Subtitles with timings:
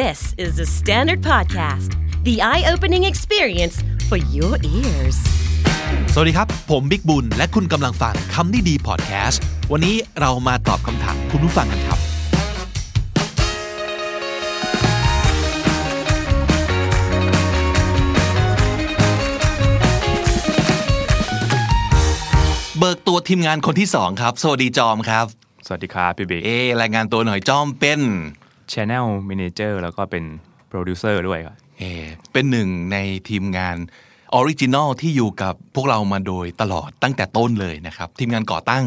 [0.00, 1.90] This is the Standard Podcast,
[2.24, 3.76] the eye opening experience
[4.08, 5.18] for your ears.
[6.14, 9.42] สวัสดีครับ ผมบิ๊กบุญ และคุณกำลังฟังคำนี้ดีพอดแคสต์
[9.72, 11.98] วันนี้เรามาตอบคำถามคุณผู้ฟังกันครับ
[22.78, 25.26] เบิกตัวทีมงานคนที่สองครับ สวัสดีจอมครับ
[25.66, 28.00] สวัสดีครับพี่บิ๊กเอ้ารายงานตัวหน่อยจอมเป็น
[28.72, 30.24] Channel Manager แล้วก็เป็น
[30.70, 32.96] Producer ด้วยครับเออเป็นหนึ่งใน
[33.28, 33.76] ทีมงาน
[34.34, 38.84] original ที่อยู่กับพวกเรามาโดยตลอดตั้งแต่ต้นเลยนะครับ ทีมงานก่อตั้ง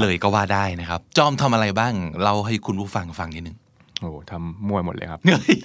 [0.00, 3.56] เลยก็ว่าได้นะครับ จอมทำอะไรบ้าง เล่าให้คุณผู้ฟังฟังนิดนึง
[4.00, 5.58] โอ้โหทำมั่วหมดเลยครับเฮ้ย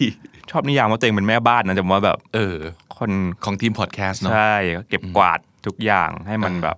[0.50, 2.56] ชอบนิยามว่าตัวเองเป็นแม่บ้านนะแต่ว่าแบบ เออ
[2.98, 3.12] คน
[3.44, 4.56] ของทีมพอดแคสต์เนาะใช่
[4.90, 6.78] เก็บกวาดทุกอย่างให้มันแบบ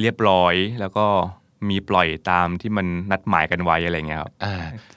[0.00, 1.06] เรียบร้อยแล้วก็
[1.68, 4.46] มีปล่อยตามที่มันนัดหมายกันไว้อะไรเงี้ยครับอ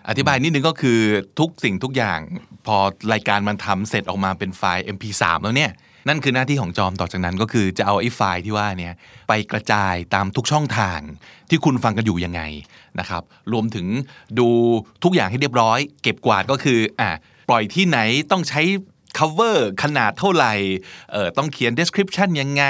[0.10, 1.00] อธิบายนิดนึงก็คือ
[1.40, 2.20] ทุกสิ่งทุกอย่าง
[2.66, 2.78] พอ
[3.14, 5.72] รายการมันทำเสร็จออกมาเป็นไฟล์ MP3 แล้วเนี่ย
[6.08, 8.94] นั่นคือหน้าที่ของจอมต่อจากนั้นก็คือจะเอาไอ้ไฟล์ที่ว่าเนี่ย
[9.28, 11.00] ไปกระจายตามทุกช่องทาง
[11.50, 12.42] ที่คุณฟังกันอยู่ยังไง
[13.00, 13.88] นะครับ รวมถึง
[14.40, 14.48] ดู
[15.04, 17.10] ทุกอย่างให้เรียบร้อย เก็บกวาดก็คืออะ
[17.50, 18.00] ปล่อยที่ไหน
[18.32, 18.62] ต้องใช้
[19.18, 20.54] cover ขนาดเท่าไหร่
[21.12, 22.64] เอ่อต้องเขียน description ยังไง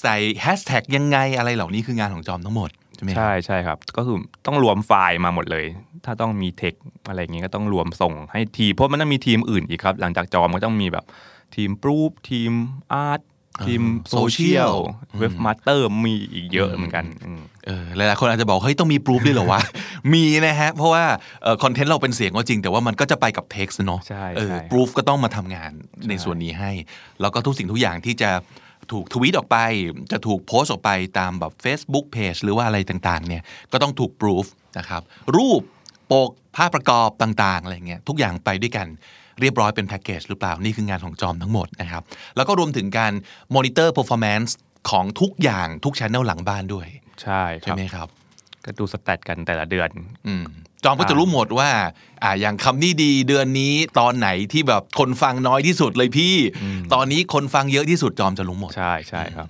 [0.00, 5.64] ใส่ hashtag ยังไงอะไรเหล่านี้คืองานของจอมทั้งหมด ใช่ไหมครับใช่ใช่ครับ ก็คือต้องรวมไฟล์มาหมดเลย
[6.04, 6.74] ถ้าต้องมีเทค
[7.08, 11.04] อะไรอย่างเงี้ยก็ต้องรวมส่งให้ทีมเพราะมันต้องมีทีมอื่นอีกครับ หลังจากจอมก็ต้องมีแบบ
[11.54, 12.52] ทีม proof ทีม
[12.92, 13.20] art
[13.66, 19.60] ทีมโซเชียล social เว็บมาสเตอร์มีอีกเยอะเหมือนกันอืมเออหลายๆคนอาจจะบอกเฮ้ยต้องมี proof ด้วยเหรอวะ
[20.12, 21.04] มีนะฮะ เพราะว่า
[21.62, 25.72] คอนเทนต์เราเป็นเสียงก็จริง แต่ว่ามันก็จะไปกับ text เนาะใช่เออใช่ proof ก็ต้องมาทำงาน
[26.08, 26.70] ในส่วนนี้ให้
[27.20, 28.30] แล้วก็ทุกสิ่งทุกอย่างที่จะ
[28.92, 29.58] ถูกทวีตออกไป
[30.12, 34.46] จะถูกโพสต์ออกไปตามแบบ Facebook Page หรือว่าอะไรต่างๆเนี่ยก็ต้องถูก proof
[34.78, 35.02] นะครับ
[35.36, 35.60] รูป
[36.12, 38.86] ปกภาพประกอบต่างๆอะไรเงี้ยทุกอย่างไปด้วยกัน
[39.40, 42.02] เรียบร้อยเป็นแพ็กเกจหรือเปล่า นี่คืองานของจอมทั้งหมดนะครับ
[42.36, 43.12] แล้วก็รวมถึงการ
[43.54, 44.50] monitor performance
[44.90, 46.86] ของทุกอย่างทุก channel หลังบ้านด้วย
[47.22, 48.08] ใช่คใช่รับไหมครับ
[48.64, 49.90] ก็ดูสแตทกันแต่ละเดือน
[50.26, 50.44] อืม
[50.84, 51.70] จอมก็จะรู้หมดว่า
[52.22, 56.34] อ่าอย่างคำนี้ดีเดือนนี้ตอนไหนที่แบบคนฟังน้อยที่สุดเลยพี่
[56.94, 59.48] ตอนนี้คนฟังเยอะที่สุดจอมจะรู้หมดใช่ใช่ครับ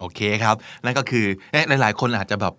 [0.00, 2.54] โอเคครับนั่นก็คือเอ๊ะหลาย ๆ คนอาจจะแบบ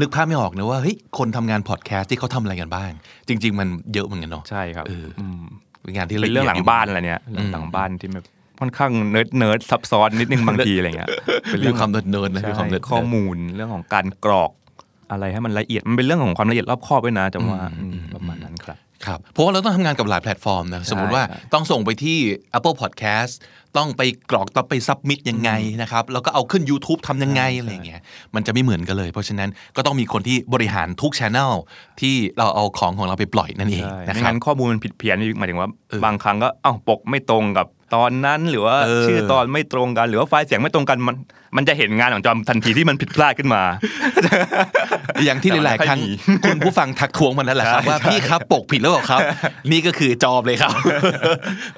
[0.00, 2.90] นึกภาพไม่ออกนะว่าเฮ้ยคนทำงานพอดแคสต์ที่เขาทำอะไรกันบ้าง
[3.28, 5.42] จริง ๆ มันเยอะเหมือนกันเนาะใช่ครับเอออืม
[5.82, 8.24] เป็นงานที่เป็นเรื่องหลังบ้านอะไรยดเนี่ยเรื่องหลังบ้านที่แบบ
[8.60, 11.08] ค่อนข้างเนิร์ดเนิร์ดซับซ้อนนิดนึงบางทีอะไรเงี้ย
[11.44, 14.50] เป็นมีเรื่องความเนิร์ดๆนะใช่มีความเนิร์ดๆข้อมูลเรื่องของการกรอก
[15.12, 22.18] อะไรให้มันละเอียดมันเป็นเรื่องของความละเอียดรอบคอบด้วยนะจอมว่าอืมประมาณนั้นครับครับเพราะว่าเราต้องทำงานกับหลายแพลตฟอร์มนะสมมุติว่าใช่ต้องส่งไปที่
[22.56, 23.32] Apple Podcast
[23.76, 25.50] ต้องไปกรอกต้องไป submit ยังไง
[25.82, 28.00] นะครับแล้วก็เอาขึ้น YouTube ทำยังไงอะไรอย่างเงี้ย
[28.34, 31.52] มันจะไม่เหมือนกันเลย เพราะฉะนั้นก็ต้องมีคนที่บริหารทุกช anel
[32.00, 35.68] ที่เราเอาของของเราไปปล่อยนั่นเองใช่นะไม่ครับงั้นข้อมูลมันผิดเพี้ยนหมายถึงว่า
[36.04, 41.16] บางครั้งก็เอ้าปกไม่ตรงกับ ตอนนั้นหรือว่าเออชื่อตอนไม่ตรงกัน หรือว่าไฟล์เสียงไม่ตรงกันมัน
[41.56, 43.62] มันจะเห็นงานของจอมทันทีที่มันผิดพลาดขึ้นมา
[45.24, 49.20] อย่างที่หลาย ๆ ครั้งไม่คุณผู้ฟังทักท้วงมันนั่นแหละครับใช่ว่าพี่ครับปกผิดแล้วเปล่าครับ
[49.72, 50.72] นี่ก็คือจอบเลยครับ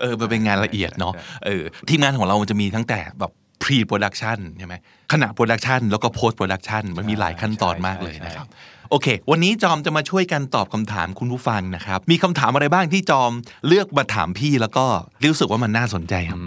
[0.00, 1.12] เออมันเป็นงานละเอียดเนาะ
[1.46, 3.32] เออทีมงานของเรามันจะมีตั้งแต่แบบ
[3.62, 4.74] pre production ใช่ไหม
[5.12, 8.46] ขณะ production แล้วก็ post production มันมีหลายขั้นตอนมากเลยนะครับ
[8.90, 13.30] โอเค วันนี้จอมจะมาช่วยกันตอบคำถามคุณผู้ฟังนะครับ มีคำถามอะไรบ้างที่จอม
[13.68, 14.86] เลือกมาถามพี่แล้วก็
[15.30, 16.38] รู้สึกว่ามันน่าสนใจครับ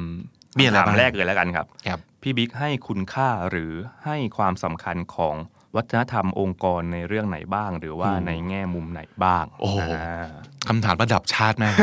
[0.58, 3.72] มีอะไรถามบ้างแรกเลยแล้วกันครับครับ พี่บิ๊กให้คุณค่าหรือ
[4.06, 5.36] ให้ความสำคัญของ
[5.76, 9.84] วัฒนธรรมองค์กรในเรื่องไหนบ้าง หรือว่าในแง่มุมไหนบ้าง โอ้โหา
[10.68, 11.76] คำถามระดับชาติมาก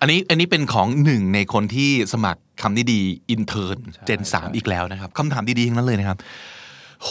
[0.00, 3.00] อันนี้อันนี้เป็นของหนึ่งในคนที่สมัครคำนี้ดี
[3.30, 6.18] intern gen สามอีกแล้วนะครับคำถามดีๆทั้งนั้นเลยนะครับ
[7.04, 7.10] โห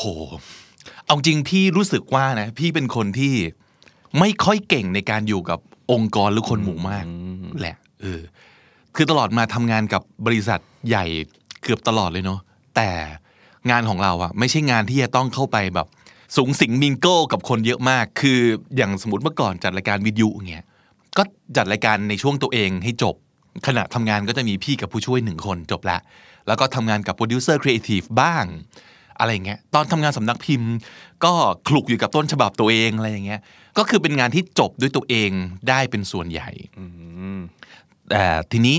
[1.07, 3.35] เอาจริงพี่รู้สึกว่านะ พี่เป็นคนที่
[4.19, 5.59] ไม่ค่อยเก่งในการอยู่กับ
[5.91, 7.06] องค์กรหรือคนหมู่มาก
[7.62, 8.22] แหละเออ
[8.95, 11.06] คือตลอดมาทำงานกับบริษัทใหญ่
[11.63, 12.40] เกือบตลอดเลยเนาะ
[12.75, 12.90] แต่
[13.69, 15.88] งานของเราอะไม่ใช่งานที่จะต้องเข้าไปแบบ
[16.38, 18.39] สุงสิง mingle กับคนเยอะมาก คือ
[18.78, 20.66] อย่างสมมติเมื่อก่อนจัดรายการวิทยุอย่างเงี้ย
[21.18, 21.24] ก็
[21.57, 23.15] จัดรายการในช่วงตัวเองให้จบ
[23.68, 25.98] ขณะทำงานก็จะมีพี่กับผู้ช่วยหนึ่งคนจบละ
[26.48, 28.45] แล้วก็ทำงานกับโปรดิวเซอร์ครีเอทีฟบ้าง
[29.19, 30.71] อะไรอย่างเงี้ยตอนทำงานสำนักพิมพ์
[31.23, 31.33] ก็
[31.67, 33.41] คลุกอยู่กับต้นฉบับตัวเองอะไรอย่างเงี้ย
[33.77, 35.31] ก็คือเป็นงานที่จบด้วยตัวเอง
[35.69, 36.49] ได้เป็นส่วนใหญ่
[38.09, 38.77] แต่ทีนี้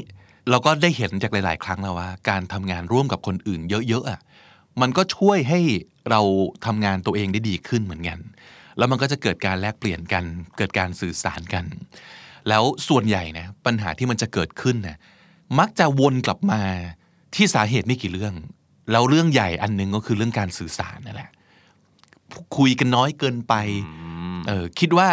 [0.50, 4.20] เราก็ได้เห็นจากหลาย ๆ ครั้งแล้วว่า การทำงานร่วมกับคนอื่น เยอะๆอะ
[4.81, 5.61] มันก็ช่วยให้
[6.11, 6.20] เรา
[6.67, 8.19] ทำงานตัวเองได้ดีขึ้นเหมือนกัน
[8.79, 10.25] แล้วมันก็จะเกิดการแลกเปลี่ยนกัน
[10.56, 11.64] เกิดการสื่อสารกัน
[12.49, 14.99] แล้วส่วนใหญ่นะปัญหาที่มันจะเกิดขึ้นนะ
[15.58, 16.62] มักจะวนกลับมา
[17.35, 18.35] ที่สาเหตุไม่กี่เรื่อง
[18.90, 21.31] แล้วเรื่องใหญ่อันหนึงก็คือเรื่องการสื่อสารนั่นแหละ
[22.56, 23.55] คุยกันน้อยเกินไป
[24.49, 25.08] เออคิดว่า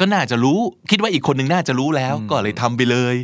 [0.00, 0.58] ก็น่าจะรู้
[0.90, 3.14] คิดว่าอีกคนหนึ่งน่าจะรู้แล้ว ก็เลยทำไปเลย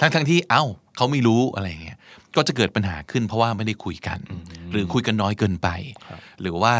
[0.00, 0.62] ทั้งทั้งที่เอ้า
[0.96, 1.98] เขาไม่รู้อะไรอย่างเงี้ย
[2.36, 4.18] ก็จะเกิดปัญหาขึ้นเพราะว่าไม่ได้คุยกัน
[4.72, 5.68] หรือคุยกันน้อยเกินไป
[6.40, 6.74] หรือว่า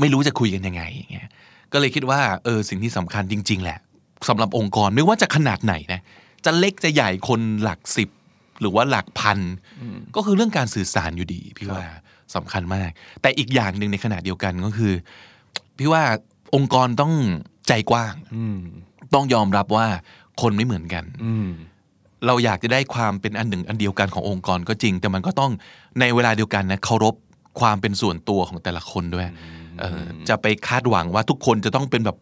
[0.00, 1.28] ไม่รู้จะคุยกันยังไงอย่างเงี้ย
[1.72, 3.78] ก็เลยคิดว่าเออสิ่งที่สำคัญจริง ๆ แหละ
[4.28, 6.00] สำหรับองค์กรไม่ว่าจะขนาดไหนนะ
[6.44, 8.08] จะเล็กจะใหญ่คนหลักสิบ
[8.60, 9.38] หรือว่าหลักพัน
[10.16, 11.84] ก็คือเรื่องการสื่อสารอยู่ดีพี่ว่า
[12.36, 12.90] สำคัญมาก
[13.22, 14.92] แต่อีกอย่างหนึ่งในขณะเดียวกันก็คือ
[15.78, 16.02] พี่ว่า
[16.54, 17.12] องค์กรต้อง
[17.68, 18.58] ใจกว้างอืม
[19.14, 19.86] ต้องยอมรับว่า
[20.42, 21.48] คนไม่เหมือนกันอืม
[22.26, 25.52] เราอยากจะได้ความเป็นอันหนึ่งอันเดียวกันขององค์กรก็จริง แต่มันก็ต้อง
[26.00, 27.14] ในเวลาเดียวกันนะเคารพ
[27.60, 29.28] ความเป็นส่วนตัวของแต่ละคนด้วย
[29.80, 32.16] เออจะไปคาดหวังว่าทุกคนจะต้องเป็นแบบ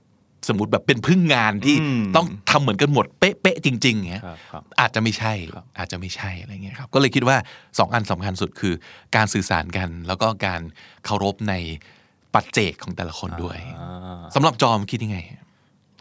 [0.49, 7.37] สมมติแบบเป็นพึ่งงานที่อืมต้องทำเหมือนกันหมดเป๊ะๆจริงๆอย่างเงี้ยครับครับอาจจะไม่ใช่ครับอาจจะไม่ใช่อะไรเงี้ยครับก็เลยคิดว่า
[7.79, 8.75] สองอันสำคัญสุดคือ
[9.17, 10.61] การสื่อสารกัน แล้วก็การ
[11.05, 11.55] เคารพใน
[12.35, 15.19] ปัจเจกของแต่ละคนด้วยอ่าสำหรับจอมคิดยังไง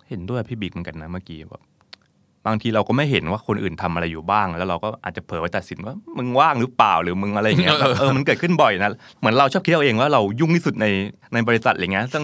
[0.10, 1.64] เห็นด้วยพี่บิ๊กเหมือนกันนะเมื่อกี้แบบ
[2.48, 8.90] บางทีเราก็ไม่เห็นว่าคนอื่นทำอะไรอยู่บ้าง แล้วเราก็อาจจะเผลอไปตัดสินว่ามึงว่างหรือเปล่าหรือมึงอะไรอย่างเงี้ยแบบเออมันเกิดขึ้นบ่อยนะ
[9.20, 10.86] เหมือนเราชอบคิดเอาเองว่าเรายุ่งที่สุดใน
[11.34, 12.24] ในบริษัทอะไรเงี้ยซึ่ง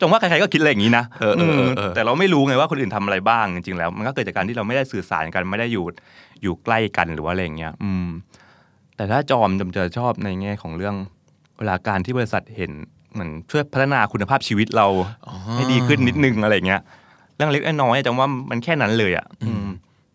[0.00, 5.84] จงว่าใครๆก็คิดอะไรอย่างนี้นะเออเออเออเออแต่เราไม่รู้ไงว่าคนอื่นทำอะไรบ้างจริงๆแล้วมันก็เกิดจากการที่เราไม่ได้สื่อสารกันไม่ได้อยู่
[6.42, 8.08] อยู่ใกล้กันหรือว่าอะไรอย่างเงี้ย อืม
[8.96, 10.94] แต่ถ้าจอมจำจะชอบในแง่ของเรื่อง
[11.58, 12.72] เวลาการที่บริษัทเห็น
[13.12, 14.86] เหมือนช่วยพัฒนาคุณภาพชีวิตเรา
[15.54, 16.80] ให้ดีขึ้นนิดนึงอะไรเงี้ย
[17.36, 19.66] เรื่องเล็กน้อยๆจำว่ามันแค่นั้นเลยอะอืม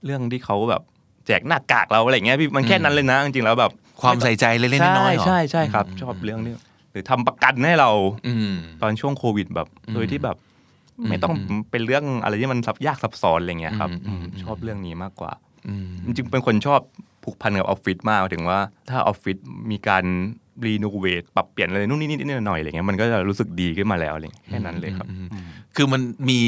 [0.06, 0.82] เรื่องที่เขาแบบ
[1.28, 3.72] แจกหน้ากากเราอะไรเงี้ยพี่มันแค่นั้นเลยนะจริงๆแล้วแบบ
[4.02, 6.54] ความใส่ใจเล็กๆน้อยๆเหรอใช่ใช่ใช่ครับ ชอบเรื่องนี้
[6.94, 7.92] หรือทำประกันให้เรา
[8.28, 10.38] อืมตอนช่วงโควิดแบบ โดยที่แบบ
[11.10, 11.34] ไม่ต้อง
[11.72, 15.32] เป็นเรื่องอะไรที่มันซับยากซับซ้อนอะไรเงี้ยครับอืมอืมชอบเรื่องนี้มากกว่า
[15.68, 16.82] อืมจริงๆเป็นคนชอบ
[17.24, 18.60] ผูกพันกับออฟฟิศมากถึงว่า
[18.90, 19.38] ถ้าออฟฟิศ
[19.72, 20.04] มีการ
[20.66, 25.08] รีโนเวทปรับเปลี่ยนอะไรนู่นนี่นิดๆหน่อยๆอะไรเงี้ยมันก็จะรู้สึกดีขึ้นมาแล้วอะไรเงี้ยแค่นั้นเลยครับ
[25.76, 26.40] คือมันมี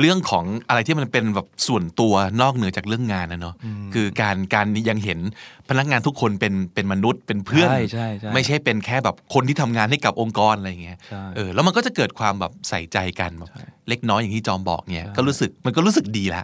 [0.00, 3.54] เรื่องของอะไรที่มันเป็นแบบส่วนตัวนอกเหนือจากเรื่องงานนะเนาะ
[3.94, 5.18] คือการการยังเห็น
[5.68, 13.50] พนักงานทุกคนเป็นเป็นมนุษย์เป็นเพื่อนใช่ใช่ใช่ไม่ใช่เป็นแค่แบบคนที่ทำงานให้กับองค์กรอะไรอย่างเงี้ยใช่เออแล้วมันก็จะเกิดความแบบใส่ใจกันแบบ
[13.88, 16.42] เล็กน้อยอย่างที่จอมบอกเนี่ยก็รู้สึกมันก็รู้สึกดีละ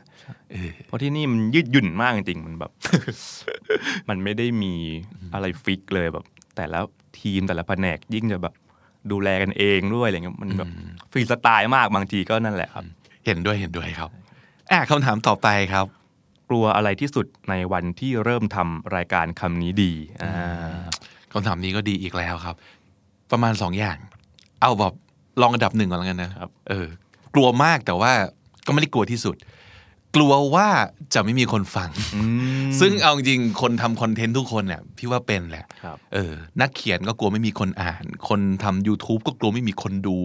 [0.53, 2.71] เออเพราะที่นี่มันยืดหยุ่นมากจริงๆมันแบบ
[4.09, 4.75] มันไม่ได้มี
[5.35, 6.25] อะไรฟิกเลยแบบ
[6.57, 6.81] แต่ละ
[7.21, 8.55] ทีมแต่ละแผนกยิ่งจะแบบ
[9.13, 10.71] ดูแลกันเองด้วยอะไรเงี้ยมันแบบ
[11.11, 12.85] ฟรีสไตล์มากบางทีก็นั่นแหละครับ
[13.27, 14.11] เห็นด้วยเห็นด้วยครับ
[14.71, 15.87] อะคำถามต่อไปครับ
[16.49, 19.93] กลัวอะไรที่สุดในวันที่เริ่มทำรายการคำนี้ดี
[20.23, 20.31] อ่า
[21.33, 22.57] คำถามนี้ก็ดีอีกแล้วครับ
[23.31, 23.99] ประมาณสองอย่าง
[24.63, 24.95] เอาแบบ
[25.41, 26.87] ลองอันดับหนึ่งก่อนแล้วกันนะครับ เออ
[27.35, 28.13] กลัวมากแต่ว่า
[28.67, 29.37] ก็ไม่ได้กลัวที่สุด
[30.17, 30.69] กลัวว่า
[31.15, 31.91] จะไม่มีคนฟัง
[32.81, 40.19] ซึ่งเอาจริงๆคนทำคอนเทนต์ทุกคนเนี่ยพี่ว่าเป็นแหละครับเออ นักเขียนก็กลัวไม่มีคนอ่าน คนทำ YouTube ก็กลัวไม่มีคนดู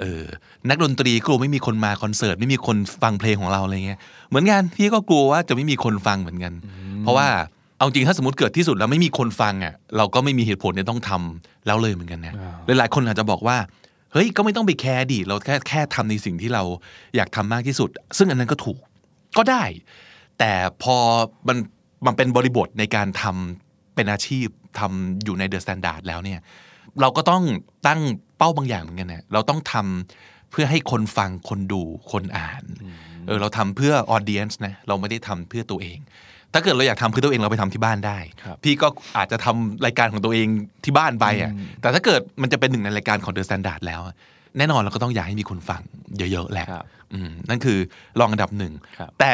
[0.00, 0.24] เออ
[0.68, 6.52] นักดนตรีกลัวไม่มีคนมาคอนเสิร์ตไม่มีคนฟังเพลงของเราอะไรเงี้ย เหมือนกันพี่ก็กลัวว่าจะไม่มีคนฟังเหมือนกัน
[7.02, 7.28] เพราะว่า
[7.78, 12.34] เอาจริงถ้าสมมติเกิดที่สุดแล้วไม่มีคนฟังอะเราก็ไม่มีเหตุผลที่ต้องทำแล้วเลยเหมือนกันนะ
[12.78, 13.58] หลายๆคนอาจจะบอกว่า
[14.12, 16.62] เฮ้ยก็ไม่ต้องไปแคร์ดิเราแค่แค่ทำในสิ่งที่เรา
[17.16, 18.78] อยากทำมากที่สุด ซึ่งอันนั้นก็ถูก
[19.38, 19.64] ก็ได้
[20.38, 20.52] แต่
[20.82, 20.96] พอ
[21.48, 21.58] มัน
[22.06, 24.46] มันเป็นบริบทในการทำเป็นอาชีพ
[24.78, 26.40] ทำอยู่ในเดอะสแตนดาร์ดแล้วเนี่ย
[27.00, 27.42] เราก็ต้อง
[27.86, 28.00] ตั้ง
[28.38, 32.64] เป้าบางอย่างเหมือนกันนะเราต้องทำเพื่อให้คนฟังคนดูคนอ่าน
[33.26, 35.98] เออเราทำเพื่อ audience นะเราไม่ได้ทำเพื่อตัวเอง
[36.52, 38.88] ถ้าเกิดเราอยากทำเพื่อตัวเองเราไปทำที่บ้านได้ครับพี่ก็
[39.18, 40.48] อาจจะทำรายการของตัวเอง
[40.84, 44.14] ที่บ้านไปอะแต่ถ้าเกิดมันจะเป็นหนึ่งในรายการของเดอะสแตนดาร์ดแล้วอะ
[44.58, 45.82] แน่นอนเราก็ต้องอยากให้มีคนฟัง
[46.18, 46.95] เยอะๆแหละครับอืม
[47.48, 47.78] นั่นคือ
[48.20, 49.32] รองอันดับหนึ่งครับแต่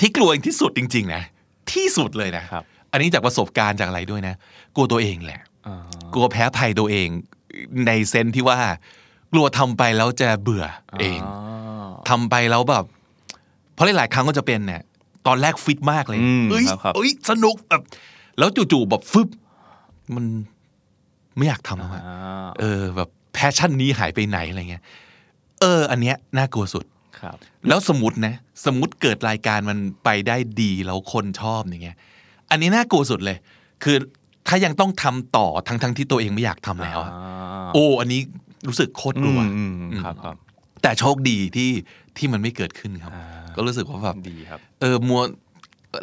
[0.00, 1.22] ที่กลัวที่สุดจริง ๆ นะ
[1.72, 4.34] ที่สุดเลยนะครับอันนี้จากประสบการณ์จากอะไรด้วยนะ
[4.74, 5.76] กลัวตัวเองแหละอ่า
[6.14, 7.08] กลัวแพ้ภัยตัวเอง
[7.86, 8.58] ใน sense ที่ว่า
[9.32, 10.64] กลัวทำไปแล้วจะเบื่อ
[11.00, 11.20] เอง
[12.08, 12.84] ทำไปแล้วแบบ
[13.74, 14.82] เพราะหลายๆครั้งก็จะเป็นเนี่ย
[15.26, 17.82] ตอนแรกฟิตมากเลยอืมเอ้ยครับครับเอ้ยสนุกแบบ
[18.38, 19.28] แล้วจู่ๆแบบฟึบ
[20.14, 20.24] มัน
[21.36, 24.82] ไม่อยากทำแล้วอะอ่าเออแบบ passion นี้หายไปไหนอะไรเงี้ย
[25.60, 26.84] เออ อันเนี้ยน่ากลัวสุด
[27.20, 27.36] ครับ
[27.68, 28.34] แล้วสมมตินะ
[28.66, 31.96] สมมติเกิดรายการมันไปได้ดีแล้วคนชอบอย่างเงี้ย
[32.50, 33.38] อันนี้น่ากลัวสุดเลย
[33.84, 33.96] คือ
[34.48, 37.12] ถ้ายังต้องทำต่อทั้งทั้งที่ตัวเองไม่อยากทำแล้วอะ
[37.74, 38.20] โอ้ อันนี้
[38.68, 40.36] รู้สึกโคตรกลัวอืมอืมครับครับ
[40.82, 41.70] แต่โชคดีที่
[42.16, 43.12] ที่มันไม่เกิดขึ้นครับ
[43.56, 45.20] ก็รู้สึกว่าแบบดีครับ เออมัว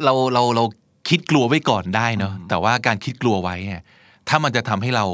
[0.03, 0.63] เราเราเรา
[1.09, 3.81] คิดกลัวไว้ก่อนได้เนาะแต่ว่าการคิดกลัวไว้เนี่ย
[4.29, 5.05] ถ้ามันจะทำให้เรา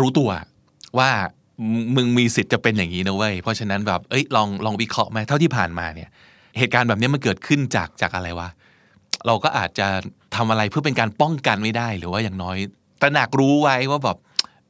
[0.00, 0.30] รู้ตัว
[0.98, 1.10] ว่า
[1.72, 6.08] มึงมึงมีสิทธิ์จะเป็นอย่างนี้นะเว้ยเพราะฉะนั้นแบบเอ้ยลองลองวิเคราะห์ไหมเท่าที่ผ่านมาเนี่ย
[6.58, 8.48] เหตุการณ์แบบนี้มันเกิดขึ้นจากจากอะไรวะ
[9.26, 9.86] เราก็อาจจะ
[10.36, 12.56] ทำอะไรเพื่อเป็นการป้องกันไม่ได้หรือว่าอย่างน้อย
[13.02, 14.18] ตระหนักรู้ไว้ว่าแบบ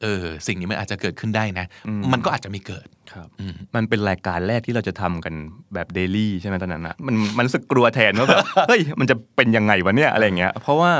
[0.02, 1.66] เออสิ่งนี้มันอาจจะเกิดขึ้นได้นะ
[2.12, 3.28] มันก็อาจจะไม่เกิดครับ
[3.74, 5.34] มันเป็นรายการแรกที่เราจะทำกัน
[5.74, 10.92] แบบเดลี่ใช่ไหมตอนนั้นนะมันมันรู้สึกกลัวแทนว่าแบบเฮ้ยมันจะเป็นยังไงวะเนี่ยอะไรเงี้ย เพราะว่า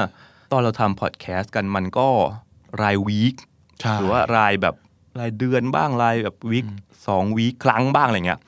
[0.53, 2.09] ตอนเราทำพอดแคสต์กันมันก็
[2.83, 3.35] รายวีค
[3.81, 4.75] ใช่หรือว่ารายแบบ
[5.21, 6.67] รายเดือนบ้างรายแบบวีค
[7.07, 8.41] สองวีคครั้งบ้างอะไรเงี้ย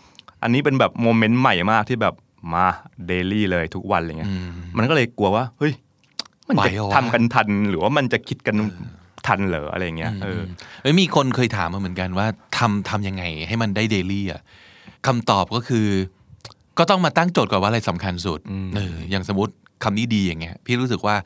[0.42, 2.14] อันนี้เป็นแบบ moment ใหม่มากที่แบบ
[2.54, 2.66] มา
[3.06, 4.32] daily เลยทุกวันอะไรเงี้ย
[4.76, 5.72] มันก็เลยกลัวว่า เฮ้ย
[6.48, 8.56] มันจะไหวเหรอวะทำกันทันหรือว่ามันจะคิดกัน
[9.26, 10.40] ทันเหรออะไรเงี้ยเออ
[10.82, 12.26] เอ้ยมีคนเคยถามมาเหมือนกันว่า
[12.58, 14.40] ทำทำยังไงให้มันได้ daily อะ
[15.06, 15.86] คำตอบก็คือ
[16.78, 18.40] ก็ต้องมาตั้งโจทย์ก่อนว่าอะไรสำคัญสุด
[18.76, 19.52] เอออย่างสมมติ
[19.84, 21.16] คำนี้ดีอย่างเงี้ย พี่รู้สึกว่า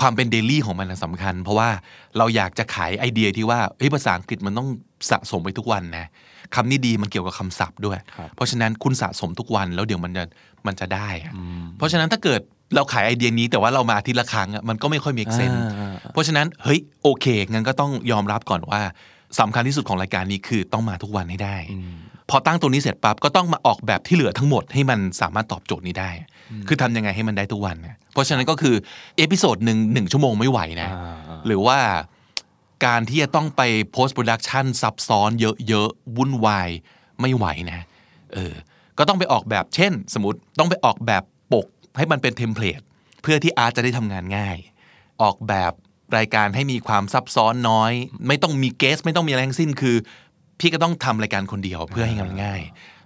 [0.00, 1.68] ความเป็น daily ของมันนะสำคัญ เพราะว่า
[2.18, 4.68] เราอยากจะขายไอเดียที่ว่าเฮ้ยภาษาอังกฤษมันต้อง
[5.10, 6.06] สะสมไปทุกวันนะ
[6.54, 10.24] คำนี้ดีมันเกี่ยวกับคำศัพท์ด้วยครับเพราะฉะนั้นคุณสะสมทุกวันแล้วเดี๋ยวมันจะ
[10.66, 11.32] มันจะได้อะ
[11.76, 12.40] เพราะฉะนั้นถ้าเกิด
[12.74, 18.80] เราขายไอเดียนี้แต่ว่าเรามาอาทีละครั้งอะมันก็ไม่ค่อย make sense อ่าเพราะฉะนั้นเฮ้ยโอเคงั้นก็ต้องยอมรับก่อนว่า
[19.40, 21.56] สำคัญที่สุดของรายการนี้คือต้องมาทุกวันให้ได้
[22.32, 26.10] พอตั้งตัวนี้เสร็จปั๊บก็ต้องมาออกแบบที่เหลือทั้งหมดให้มันสามารถตอบโจทย์นี้ได้
[26.68, 28.74] คือทำยังไงให้มันได้ทุกวันนะเพราะฉะนั้นก็คือ
[29.16, 31.78] episode หนึ่งหนึ่งชั่วโมงไม่ไหวนะอ่าหรือว่า
[32.86, 33.62] การที่จะต้องไป
[33.94, 35.30] post production ซับซ้อน
[35.68, 36.68] เยอะๆวุ่นวาย
[37.20, 37.80] ไม่ไหวนะ
[38.34, 38.54] เออ
[38.98, 41.22] ก็ต้องไปออกแบบเช่น สมมติต้องไปออกแบบ
[41.52, 41.66] ปก
[41.98, 42.80] ให้มันเป็น template
[43.22, 44.56] เพื่อที่อาร์ตจะได้ทำงานง่าย
[45.22, 45.72] ออกแบบ
[46.16, 47.92] รายการให้มีความซับซ้อนน้อย
[48.26, 49.96] ไม่ต้องมี guest ไม่ต้องมีอะไรทั้งสิ้นคือ
[50.62, 52.60] พี่ก็ต้องทำรายการคนเดียวเพื่อให้งานง่าย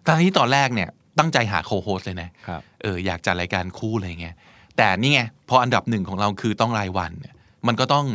[0.06, 4.34] ทั้งที่ตอนแรกเนี่ยตั้งใจหา co-host เลยนะครับเอออยากจัดรายการคู่อะไรเงี้ย
[4.76, 7.34] แต่นี่ไงพออันดับหนึ่งของเราคือต้องรายวันเนี่ย
[7.66, 8.06] มันก็ต้อง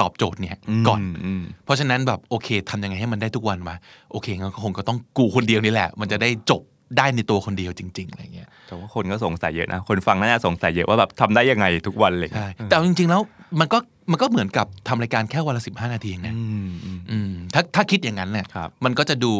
[0.00, 0.56] ตอบโจทย์เนี่ย
[0.88, 1.00] ก่อน
[1.40, 3.74] มเพราะฉะนั้นแบบโอเคทำยังไงให้มันได้ทุกวันมา
[4.12, 6.62] โอเคงั้นก็คงก็ต้องกูคนเดียวนี่แหละ มันจะได้จบ
[6.96, 13.20] ได้ในตัวคนเดียวจริงๆอะไรเงี้ยแต่ว่าคนก็สงสัยเยอะนะ คนฟังน่าจะสงสัยเยอะว่าแบบทำได้ยังไงทุกวันเลยใช่แต่เอาจริงๆแล้ว
[13.60, 13.78] มันก็
[14.10, 19.32] มันก็เหมือนกับทำรายการแค่วันละสิบห้านาทีเองนะอืมอืมอืมถ้าถ้าคิดอย่างนั้นเนี่ยครับมันก็จะดู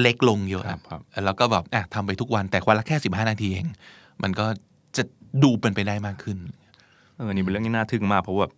[0.00, 3.66] เล็กลงเยอะครับครับแล้วก็แบบอะทำไปทุกวันแต่วันละแค่สิบห้านาทีเอง
[4.22, 4.46] มันก็
[4.96, 5.02] จะ
[5.42, 6.38] ดูเป็นไปได้มากขึ้น
[7.16, 8.52] เออนี่เป็นเรื่องที่น่าทึ่งมากเพราะว่าแบบ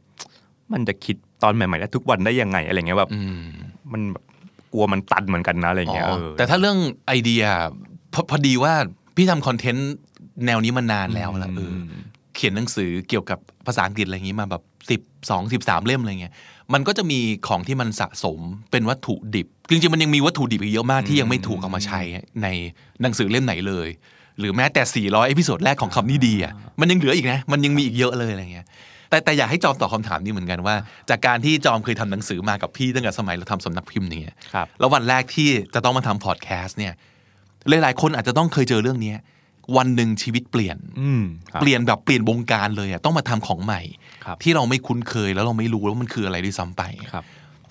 [0.73, 3.41] มันจะคิดตอนใหม่ๆได้ทุกวันได้ยังไงอะไรเงี้ยแบบอืม
[3.93, 4.25] มันแบบ
[4.73, 7.43] กลัวมันตันเหมือนกันนะอะไรเงี้ยอ๋อเออแต่ถ้าเรื่องไอเดีย
[8.17, 8.75] พอพอดีว่า
[9.17, 9.93] พี่ทำคอนเทนต์
[10.47, 11.93] แนวนี้มานานแล้วละเอออ
[12.35, 16.33] เขียนหนังสือเกี่ยวกับภาษาอังกฤษอะไรอย่างนี้มาแบบสิบสองสิบสามเล่มอะไรเงี้ย
[16.73, 17.19] มันก็จะมี
[17.49, 22.01] ของที่มันสะสมเป็นวัตถุดิบ จริงๆ มันยังมีวัตถุดิบอีกเยอะมากที่ยังไม่ถูกเอามาใช้
[22.43, 22.49] ใน
[23.03, 23.89] หนังสือเล่มไหนเลย
[24.39, 28.67] หรือแม้แต่ 400 episode แรกของคำนี้ดีอะมันยังเหลืออีกนะ มันยังมีอีกเยอะเลยอะไรเงี้ย
[29.11, 30.75] แต่แต่อยากให้จอมตอบคำถามนี้เหมือนกันว่า
[31.11, 36.95] จากการที่จอมเคยทำหนังสือมากับพี่ตั้งแต่สมัยเราทำสำนักพิมพ์เนี่ยครับแล้ววันแรกที่จะต้องมาทำพอดแคสต์เนี่ย
[37.69, 39.19] หลายๆ คนอาจจะต้องเคยเจอเรื่องเนี้ย
[39.77, 43.81] วันหนึ่งชีวิตเปลี่ยนอืมครับเปลี่ยนแบบเปลี่ยนวงการเลยอะต้องมาทำของใหม่
[44.25, 46.83] ครับที่เราไม่คุ้นเคยแล้วเราไม่รู้ว่ามันคืออะไรด้วยซ้ำไป
[47.13, 47.25] ครับ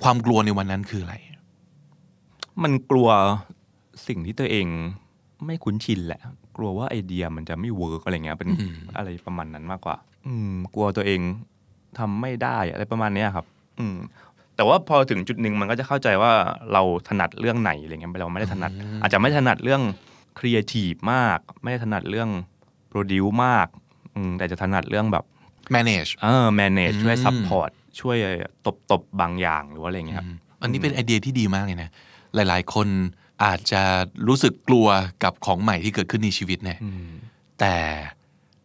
[0.04, 1.16] ความกลัวในวันนั้นคืออะไร
[2.64, 3.10] มันกลัว
[4.08, 4.68] สิ่งที่ตัวเอง
[5.46, 6.22] ไม่คุ้นชินแหละ
[6.58, 8.50] กลัวว่าไอเดียมันจะไม่ work อะไรเงี้ยเป็น
[8.98, 9.98] อะไรประมาณนั้นมากกว่า
[10.28, 11.22] อืม กลัวตัวเอง
[11.98, 13.46] ทำไม่ได้อะไรประมาณเนี้ยครับ
[13.80, 13.96] อืม
[14.56, 16.32] แต่ว่าพอถึงจุดหนึ่งมันก็จะเข้าใจว่า
[16.74, 18.72] เราถนัดเรื่องไหนอะไรเงี้ยเราไม่ได้ถนัด
[19.02, 19.82] อาจจะไม่ถนัดเรื่อง
[20.40, 22.30] ครีเอทีฟมาก ไม่ได้ถนัดเรื่อง
[22.90, 23.68] produce มาก
[24.16, 25.26] อืมแต่จะถนัดเรื่องแบบ
[25.76, 27.70] manage เออ manage ช่วยอืม support
[28.00, 28.18] ช่วย
[28.66, 30.28] ตบตบๆบางอย่างหรือว่าอะไรเงี้ยครับ
[30.62, 31.90] อันนี้เป็นไอเดียที่ดีมากเลยนะ
[32.36, 32.88] หลาย ๆ คน
[33.44, 33.82] อาจจะ
[34.28, 34.88] รู้สึกกลัว
[35.24, 36.80] กับของใหม่ที่เกิดขึ้นในชีวิตเนี่ย
[37.60, 37.76] แต่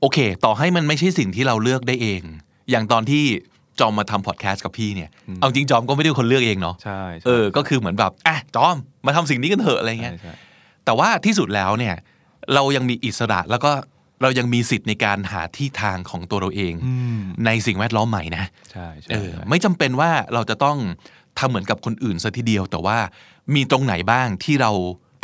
[0.00, 2.22] โอเค ต่อให้มันไม่ใช่สิ่งที่เราเลือกได้เอง
[2.70, 3.24] อย่างตอนที่
[3.80, 5.10] จอมมาทำพอดแคสต์กับพี่เนี่ย
[5.40, 10.34] เอาจริงจอมก็ไม่ได้เป็นคนเลือกเองเนาะใช่ใช่เออก็คือเหมือนแบบอะจอมมาทำสิ่งนี้กันเถอะอะไรเงี้ยใช่ใช่
[10.84, 11.94] แต่ว่าที่สุดแล้วเนี่ย
[12.54, 13.70] เรายังมีอิสระแล้วก็
[14.22, 16.74] เรายังมีสิทธิ์ในการหาที่ทางของตัวเราเอง
[17.46, 20.78] ในสิ่งแวดล้อมใหม่นะใช่ใช่เออไม่จำเป็นว่าเราจะต้อง
[21.38, 22.98] ทำเหมือนกับคนอื่นซะทีเดียว แต่ว่า
[23.54, 24.70] มีตรงไหนบ้างที่เรา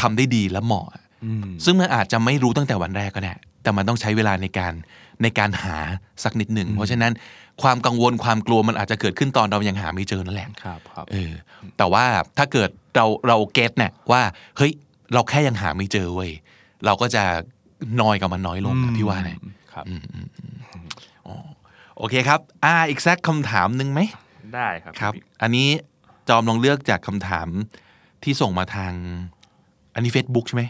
[0.03, 0.87] ทำได้ดีและเหมาะ
[1.65, 4.73] ซึ่งมันอาจจะไม่รู้ตั้งแต่วันแรกก็ได้แต่มันต้องใช้เวลาในการ
[5.23, 5.77] ในการหา
[6.25, 7.13] สักนิดหนึ่ง เพราะฉะนั้น
[7.63, 11.33] ความกังวลความกลัวมันอาจจะเกิดขึ้นตอนเรายังหาไม่เจอนั่นแหละครับครับเออ
[11.79, 12.05] แต่ว่า
[12.39, 14.23] ถ้าเกิดเราเราเก็ตเนี่ยว่า
[14.57, 14.73] เฮ้ย
[15.15, 16.31] เราแค่ยังหาไม่เจอเว้ย
[16.85, 17.25] เราก็จะ
[18.01, 19.39] นอยกับมันน้อยลงนะพี่ว่าเนี่ย
[19.73, 19.85] ครับ
[21.99, 24.01] โอเคครับ อ่าอีกสักคำถามหนึ่งไหม
[24.55, 25.69] ได้ครับครับ อันนี้
[26.29, 27.49] จอมลองเลือกจากคำถาม
[28.23, 28.93] ที่ส่งมาทาง
[29.95, 30.65] อันนี้ Facebook ใช่ไหม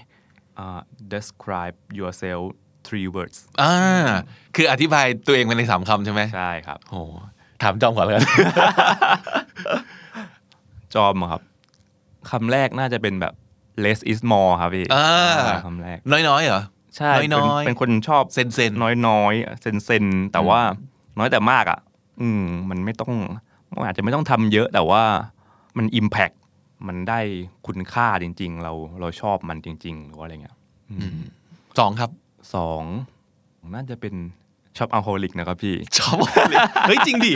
[0.59, 0.81] อ่า
[1.12, 2.45] describe yourself
[2.87, 3.75] three words อ่า
[4.57, 7.00] คืออธิบายตัวเองเป็นในสามคำใช่ไหมใช่ครับโอ้
[7.62, 8.16] ถามจอมก่อนเลย
[10.95, 11.43] จอมอะครับ
[12.31, 13.35] คำแรกน่าจะเป็นแบบ
[13.85, 15.07] less is more ครับพี่อ่า
[15.47, 16.62] อ่าคำแรก น้อยๆเหรอ
[16.97, 20.61] ใช่น้อยๆเป็นเป็นคนชอบเซนเซนน้อยน้อยๆเซนเซนๆแต่ว่า
[21.19, 21.78] น้อยแต่มากอะ
[22.21, 23.12] อืม มันไม่ต้อง
[23.71, 25.02] มันอาจจะไม่ต้องทำเยอะแต่ว่า
[25.76, 26.37] มัน impact
[26.87, 27.21] มันได้
[27.66, 30.57] คุณค่าจริง ๆ เราเราชอบมันจริง ๆ หรือว่าอะไรเงี้ย
[31.78, 32.11] สองครับ
[32.55, 32.83] สอง
[33.75, 34.15] น่าจะเป็น
[34.76, 36.17] ชอบอัลโคฮอลิกนะครับพี่ชอบ
[36.88, 37.33] เฮ้ยจริงดิ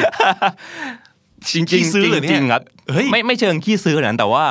[1.53, 2.63] จริงๆขี้ซื้อเหรอเนี่ยจริงๆครับ
[2.93, 4.45] เฮ้ยไม่ไม่เชิงขี้ซื้อขนาดนั้นแต่ว่า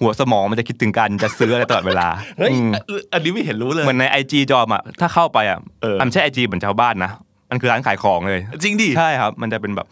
[0.00, 2.70] หัวสมองมันจะคิดถึงการจะซื้ออะไรตลอดเวลาเฮ้ยอืม
[3.12, 7.10] อันนี้ไม่เห็นรู้เลยเหมือนในไอจีจอมอะถ้าเข้าไปอะเออมันไม่ใช่ไอจีเหมือนชาวบ้านนะ
[7.50, 9.86] มันคือร้านขายของเลย จริงดิใช่ครับ มันจะเป็นแบบ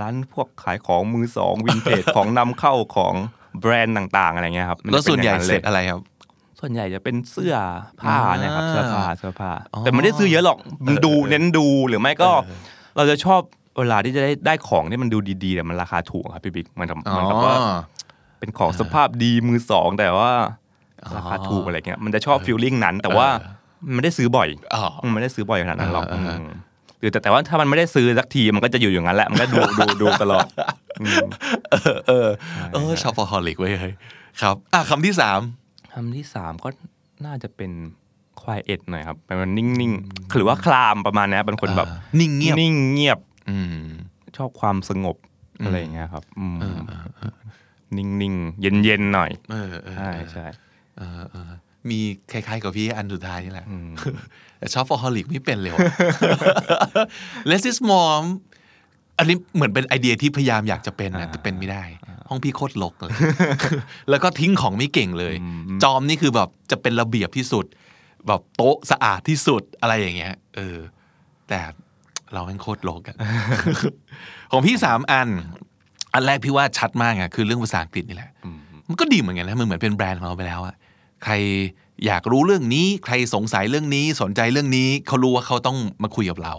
[0.00, 3.14] ร้านพวกขายของมือสองวินเทจของนำเข้าของ
[3.60, 6.00] แบรนด์ต่าง ๆ อะไรเงี้ยครับมัแล้วจะเป็ส่วนใหญ่อย่างเสร็จอะไรครับ
[6.60, 7.54] ส่วนใหญ่จะเป็นเสื้อ
[8.00, 12.58] ผ้าอ่านะครับเสื้อผ้าเสื้อผ้าอ๋อแต่ไม่ได้ซื้อเยอะหรอกมันดูเออเน้นดูหรือไม่ก็เออ
[12.96, 13.40] เราจะชอบ
[13.78, 17.54] เวลาที่จะได้ได้ของที่มันดูดีๆแต่มันราคาถูกครับพี่บิ๊กมันทำอ๋อมันแบบว่า
[18.38, 20.32] เป็นของสภาพดีมือสองแต่ว่า
[21.16, 23.28] ราคาถูกอะไรเงี้ยมันจะชอบฟีลลิ่งนั้น แต่ว่า
[23.86, 26.50] มันไม่ได้ซื้อบ่อยอ๋อมันไม่ได้ซื้อบ่อยขนาดนั้นหรอกเออเออม
[27.00, 30.46] หรือแต่แต่ว่าถ้ามันไม่ได้ซื้อสักทีมันก็จะอยู่อย่างนั้นแหละมันก็ดูดูดูตลอด
[31.00, 31.26] อืม
[31.72, 32.28] เออเออ
[32.72, 33.94] เออชอบฟอฮอลิกเว้ยเฮ้ย
[34.40, 35.40] ครับอะคำที่สาม
[35.98, 36.68] คำที่สามก็
[37.26, 37.70] น่าจะเป็น
[38.42, 41.88] ควายเอ็ดหน่อยครับเป็นนิ่งๆหรือว่าคลามประมาณเนี้ยเป็นคนแบบ
[42.20, 43.18] นิ่งเงียบนิ่งเงียบ
[43.50, 43.86] อืม
[44.36, 45.16] ชอบความสงบ
[45.64, 46.56] อะไรอย่างเงี้ยครับอืม
[47.96, 50.46] นิ่งๆ เย็นๆหน่อยเออเออใช่ใช่
[50.98, 51.50] เออเออ
[51.90, 51.98] มี
[52.32, 53.90] คล้ายๆกับพี่อันสุดท้ายนี่แหละอืม
[54.58, 55.72] แต่ชอบฟอฮอลิกไม่เป็นเลย
[57.46, 58.22] เลสซิสมอม
[59.18, 61.84] อันนี้เหมือนเป็นไอเดียที่พยายามอยากจะเป็นนะแต่เป็นไม่ได้
[62.28, 63.10] ห้องพี่โคตรลกเลย
[64.10, 65.34] แล้วก็ทิ้งของไม่เก่งเลย
[65.82, 67.64] จอมนี่คือแบบจะเป็นระเบียบที่สุด
[68.26, 70.78] แบบโต๊ะสะอาดที่สุดอะไรอย่างเงี้ย เออ
[71.48, 71.60] แต่
[72.32, 73.16] เราแม่งโคตรลกอะ
[74.52, 75.28] ของพี่สามอัน
[76.14, 78.30] อันแรกพี่ว่าชัดมากอะคือเรื่องภาษาอังกฤษนี่แหละ
[78.88, 80.74] มันก็ดีเหมือนกันนะ มันเหมือนเป็นแบรนด์ของเราไปแล้วอะ
[81.24, 81.34] ใคร
[82.06, 86.54] อยากรู้เรื่องนี้ ใครสงสัยเรื่องนี้ สนใจเรื่องนี้ เขารู้ว่าเขาต้องมาคุยกับเรา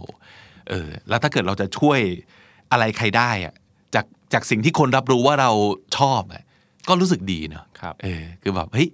[0.70, 2.00] เออ แล้วถ้าเกิดเราจะช่วย
[2.72, 3.54] อะไรใครได้อะ
[4.33, 5.51] จากจากสิ่งที่คนรับรู้ว่าเรา
[5.98, 6.43] ชอบอะ
[6.88, 8.88] ก็รู้สึกดีเนอะครับเออคือแบบเฮ้ย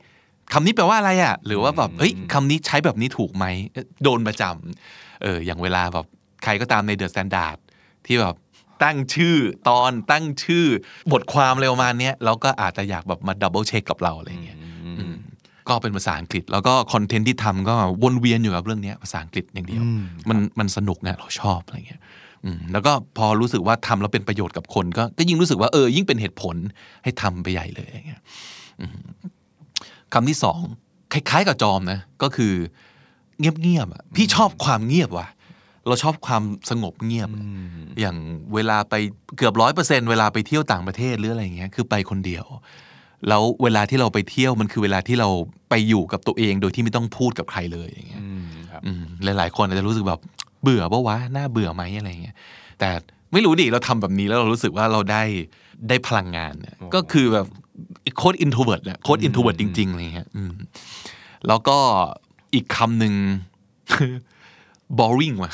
[0.53, 6.05] คำนี้แปลว่าอะไรอะหรือว่าแบบเฮ้ยคำนี้ใช้แบบนี้ถูกไหมเอ๊ะโดนประจำเอออย่างเวลาแบบ
[6.43, 7.57] ใครก็ตามใน THE STANDARD
[8.05, 8.35] ที่แบบ
[8.83, 9.37] ตั้งชื่อ
[9.69, 10.65] ตอนตั้งชื่อ
[11.11, 14.57] บทความอะไรประมาณเนี้ยแล้วก็อาจจะอยากแบบมา double check กับเราอะไรเงี้ย
[14.99, 15.15] อืม
[15.67, 19.83] ก็เป็นภาษาอังกฤษ แล้วก็ content ที่ทำก็วนเวียนอยู่กับเรื่องเนี้ยภาษาอังกฤษอย่างเดียว
[20.29, 22.24] มันมันสนุกนะเราชอบอะไรเงี้ยอืม
[22.71, 26.55] แล้วก็พอรู้สึกว่าทำแล้วเป็นประโยชน์กับคนก็ก็ยิ่งรู้สึกว่าเออยิ่งเป็นเหตุผล
[27.03, 28.21] ให้ทำไปใหญ่เลยอย่างเงี้ย
[28.81, 28.97] อืม
[30.13, 30.59] คำที่สอง
[31.13, 32.53] คล้ายๆกับจอมนะ ก็คือ
[33.39, 35.27] เงียบๆอะพี่ชอบความเงียบว่ะ
[35.87, 37.29] เราชอบความสงบเงียบ
[37.99, 38.17] อย่าง
[38.53, 38.93] เวลาไป
[39.37, 42.45] เกือบร้อยเปอร์เซ็นเวลาไปเที่ยวต่างประเทศหรืออะไรอย่างเงี้ยคือไปคนเดียว
[43.27, 45.29] แล้วเวลาที่เราไปเที่ยวมันคือเวลาที่เรา
[45.69, 50.21] ไปอยู่กับตัวเองโดยที่ไม่ต้องพูดกับใครเลยอย่างเงี้ยอืมครับอืมหลายๆคนอาจจะรู้สึกแบบ
[50.65, 52.35] เบื่อปะวะน่าเบื่อไหมอะไรเงี้ย
[52.79, 52.89] แต่
[53.33, 55.23] ไม่รู้ดิเราทำแบบนี้แล้วเรารู้สึกว่าเราได้
[55.89, 57.47] ได้พลังงานเนี่ยก็คือแบบ
[58.17, 60.51] โคตร introvert เนี่ยโคตร introvert จริงๆอะไรเงี้ยอืม
[61.47, 61.77] แล้วก็
[62.53, 63.13] อีกคำหนึ่ง
[64.99, 65.51] boring ว่ะ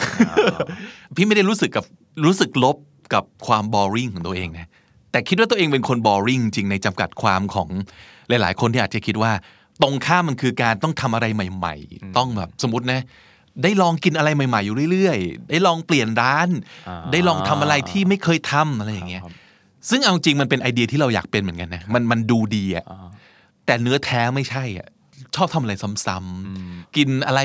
[1.16, 1.86] พี่ไม่ได้รู้สึกกับ
[2.26, 2.78] รู้สึกลบ
[3.14, 4.70] กับความ boring ของตัวเองนะ
[5.12, 7.70] แต่คิดว่าตัวเองเป็นคน boring จริงในจำกัดความของ
[8.30, 9.32] หลาย ๆ คนที่อาจจะคิดว่า
[9.82, 13.02] ตรงข้ามมันคือการต้องทำอะไรใหม่ ๆ ต้องแบบสมมตินะ
[13.64, 16.50] ได้ลองกินอะไรใหม่ๆอยู่เรื่อยๆ ได้ลองเปลี่ยนร้าน
[16.88, 19.24] อ่าได้ลองทำอะไรที่ไม่เคยทำอะไรอย่างเงี้ย
[19.90, 22.86] ซึ่งเอาจริงมันเป็นไอเดียที่เราอยากเป็นเหมือนกันนะมันมันดูดีอะ
[23.66, 24.88] แต่เนื้อแท้ไม่ใช่อะ
[25.36, 25.74] ชอบทำอะไร
[26.06, 27.40] ซ้ำๆกินอะไร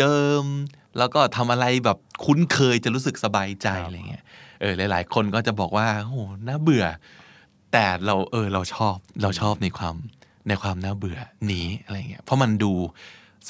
[0.00, 4.24] เดิมๆ แล้วก็ทำอะไรแบบคุ้นเคยจะรู้สึกสบายใจอะไรเงี้ย
[4.60, 6.86] เออหลาย ๆ คนก็จะบอกว่าโอ้โหน่าเบื่อ
[7.72, 9.94] แต่เราเออเราชอบเราชอบในความ
[10.48, 11.18] ในความน่าเบื่อ
[11.52, 12.72] นี้อะไรเงี้ยเพราะมันดู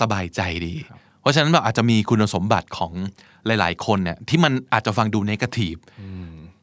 [0.01, 0.75] สบายใจดี
[1.22, 2.92] เพราะฉะนั้นแบบอาจจะมีคุณสมบัติของ
[3.46, 5.74] หลาย ๆ คนเนี่ยที่มันอาจจะฟังดูเนกาทีฟ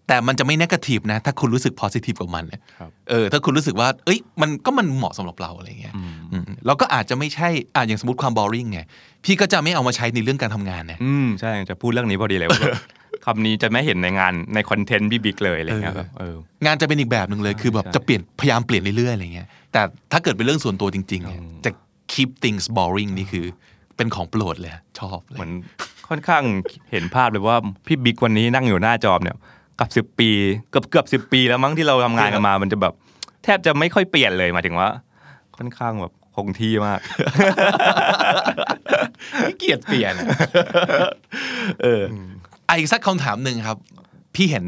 [0.07, 5.93] แต่มันจะไม่นกาทีฟนะ ถ้าคุณรู้สึก positive กับมันเนี่ยครับเออถ้าคุณรู้สึกว่า เอ้ยมันก็มันเหมาะสำหรับเราอะไรเงี้ย
[6.31, 8.79] อืมเราก็อาจจะไม่ใช่อ่าอย่างสมมติความ boring ไง
[9.25, 12.73] พี่ก็จะไม่เอามาใช้ในเรื่องการทำงานนะอืมใช่จะพูดเรื่องนี้พอดีเลยว่าแบบ
[13.25, 21.71] คำนี้จะไม่เห็นในงานในคอนเทนต์พี่บิ๊กเลยอะไรเงี้ยครับเอองานจะเป็นอีกแบบหนึ่งเลยคือแบบใช่จะเปลี่ยนพยายามเปลี่ยนเรื่อยๆอะไรเงี้ยแต่ถ้าเกิดเป็นเรื่องส่วนตัวจริงๆเนี่ยจะ
[22.13, 23.45] keep things boring นี่คือ
[23.99, 25.51] เป็นของโปรดเลยชอบเลยเหมือน
[26.09, 26.43] ค่อนข้าง
[26.91, 29.37] เห็นภาพเลยว่าพี่บิ๊กวันนี้นั่งอยู่หน้าจอมเนี่ย
[29.79, 30.29] กับสิบปี
[30.69, 32.93] เกือบเกือบสิบปีแล้วมั้งที่เราทำงานกันมา มันจะแบบ
[33.43, 34.89] แทบจะไม่ค่อยเปลี่ยนเลยหมายถึงว่า
[35.57, 36.99] ค่อนข้างแบบคงที่มาก
[39.41, 40.27] ไม่เกลียดเปลี่ยนอะ
[41.83, 42.03] เออ
[42.67, 43.77] อะอีกสักคำถามหนึ่งครับ
[44.35, 44.65] พี่เห็น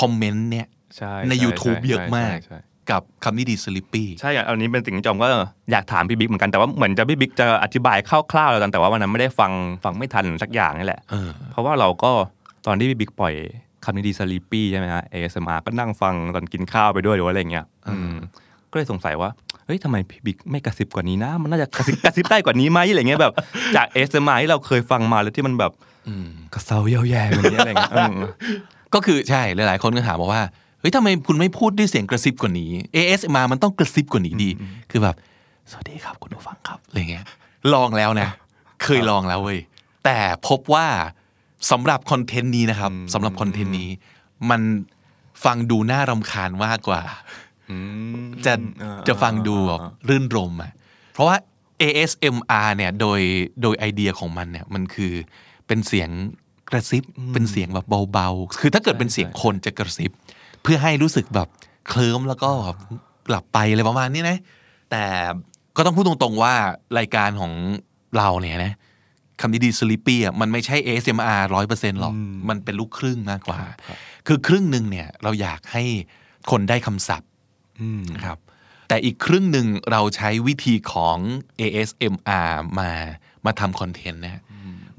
[0.00, 0.66] คอมเมนต์เนี่ย
[0.96, 2.58] ใช่ในช่ YouTube ใช่เยอะมากใช่ใช่
[2.92, 5.28] กับคำนี้ดีสลิปปี้ใช่อะอันนี้เป็นสิ่งที่จอมก็
[5.72, 7.98] อยากถามพี่บิ๊กเหมือนกันแต่ว่าเหมือนจะพี่บิ๊กจะอธิบาย
[8.32, 9.52] คร่าวๆแล้วกันแต่ว่าวันนั้นไม่ได้ฟัง
[9.84, 12.10] ฟังไม่ทันสักอย่างนี่แหละเออเพราะว่าเราก็
[12.66, 13.34] ตอนที่พี่บิ๊กปล่อย
[13.84, 18.16] คำนี้ดี sleepy ใช่ไหมฮะ ASMR ก็นั่งฟังตอนกินข้าวไปด้วยหรือว่าอะไรเงี้ยอืม
[18.70, 19.30] ก็เลยสงสัยว่า
[19.70, 23.32] เฮ้ยทำไมพี่บิ๊กไม่กระซิบกว่านี้นะ มันน่าจะกระซิบกระซิบได้กว่านี้ไหมอะไรเงี้ยแบบ
[23.76, 25.72] จาก ASMR ที่เราเคยฟังมาแล้วที่มันแบบ
[26.54, 28.14] กระเซาเยาแย่แบบนี้อะไรเงี้ยอืม
[28.94, 30.42] ก็คือใช่หลายๆคนก็ถามมาว่า
[30.80, 34.50] เฮ้ยทำไมคุณไม่พูดด้วยเสียงกระซิบกว่านี้ ASMR มันต้องกระซิบกว่านี้ดิ
[34.90, 35.16] คือแบบ
[35.70, 37.24] สวัสดีครับคุณผู้ฟังครับอะไรเงี้ย
[37.72, 38.28] ลองแล้วนะ
[38.82, 39.58] เคยลองแล้วเว้ย
[40.04, 40.86] แต่พบว่า
[41.70, 43.88] สำหรับคอนเทนต์นี้นะครับสำหรับคอนเทนต์นี้
[44.50, 44.62] มัน
[45.44, 47.02] ฟังดูน่ารำคาญมากกว่า
[48.46, 48.52] จะ
[49.08, 50.72] จะฟังดูแบบรื่นรมอะ
[51.12, 51.36] เพราะว่า
[51.82, 53.20] ASMR เนี่ยโดย
[53.62, 55.12] โดยไอเดียของมันเนี่ยมันคือ
[55.66, 56.10] เป็นเสียง
[56.70, 60.10] กระซิบเป็นเสียงแบบเบาๆ คือถ้าเกิดเป็นเสียงคนจะกระซิบ
[60.62, 61.48] เพื่อให้รู้สึกแบบ
[61.88, 62.78] เคลิ้มแล้วก็แบบ
[63.28, 64.38] หลับไปอะไรประมาณนี้นะ
[64.90, 65.04] แต่
[65.76, 66.54] ก็ต้องพูดตรงๆว่า
[66.98, 67.52] รายการของ
[68.16, 68.74] เราเนี่ยนะ
[69.40, 72.14] คำนี้ดีสลิปปี้อะมันไม่ใช่ ASMR ร้อยเปอร์เซ็นต์หรอก
[72.48, 73.58] มันเป็นลูกครึ่งมากกว่า
[74.26, 75.82] คือครึ่งหนึ่งเนี่ยเราอยากให้
[76.50, 77.30] คนได้คำศัพท์
[78.14, 78.38] นะครับ
[78.88, 81.18] แต่อีกครึ่งหนึ่งเราใช้วิธีของ
[81.60, 82.90] ASMR มา
[83.46, 84.42] มาทำคอนเทนต์นะ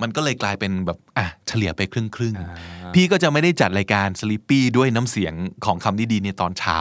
[0.01, 5.33] มันก็เลยกลายเป็นแบบอะเฉลี่ยไปครึ่งครึ่งๆพี่ก็จะไม่ได้จัดรายการ Sleepy ด้วยน้ำเสียง
[5.65, 6.77] ของคำนี้ดีในตอนเช้า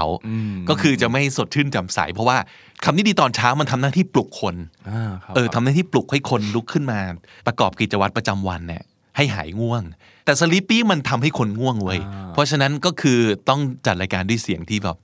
[0.69, 2.39] ก็คือจะไม่สดชื่นแจ่มใส เพราะว่า
[2.85, 4.55] คำนี้ดีตอนเช้ามันทำหน้าที่ปลุกคน
[4.91, 7.01] อ่าครับเออทำหน้าที่ปลุกให้คนลุกขึ้นมา
[7.47, 8.83] ประกอบกิจวัตรประจำวันเนี่ย
[9.17, 9.83] ให้หายง่วง
[10.25, 12.01] แต่สลิปปี้มันทำให้คนง่วงเว้ย
[12.33, 14.97] เพราะฉะนั้นก็คือต้องจัดรายการด้วยเสียงที่แบบ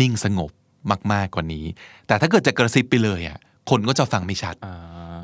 [0.00, 0.50] นิ่งสงบ
[1.12, 1.64] มาก ๆกว่านี้
[2.06, 3.38] แต่ถ้าเกิดจะกระซิบไปเลยอะ
[3.70, 4.76] คนก็จะฟังไม่ชัดอ่า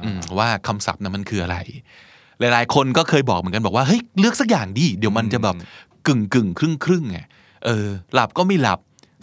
[0.04, 1.56] อืมว่าคำศัพท์นั้นมันคืออะไร
[2.40, 5.56] หลายๆ คนก็เคยบอกเหมือนกันบอกว่าเฮ้ยเลือกสักอย่างดิเดี๋ยวมันจะแบบ
[6.06, 7.20] กึ่งกึ่งครึ่งครึ่งๆไง
[7.64, 8.78] เออหลับก็ไม่หลับ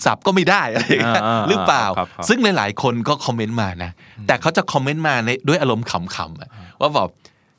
[0.05, 3.91] สับก็ไม่ได้อะไรอย่างเงี้ยอ่าหรือเปล่าครับครับซึ่งหลาย ๆ คนก็คอมเมนต์มานะ
[4.27, 6.49] แต่เขาจะคอมเมนต์มาในด้วยอารมณ์ขำๆอะ
[6.81, 7.09] ว่าแบบ